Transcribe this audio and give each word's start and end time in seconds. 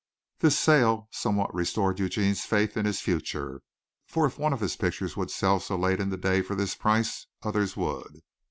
This 0.39 0.57
sale 0.57 1.09
somewhat 1.11 1.53
restored 1.53 1.99
Eugene's 1.99 2.43
faith 2.43 2.75
in 2.75 2.87
his 2.87 3.01
future, 3.01 3.61
for 4.07 4.25
if 4.25 4.39
one 4.39 4.51
of 4.51 4.59
his 4.59 4.75
pictures 4.75 5.15
would 5.15 5.29
sell 5.29 5.59
so 5.59 5.75
late 5.77 5.99
in 5.99 6.09
the 6.09 6.17
day 6.17 6.41
for 6.41 6.55
this 6.55 6.73
price, 6.73 7.27
others 7.43 7.77
would. 7.77 8.21